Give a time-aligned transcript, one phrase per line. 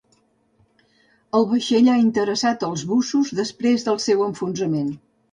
[1.39, 4.89] El vaixell ha interessat als bussos després del seu enfonsament.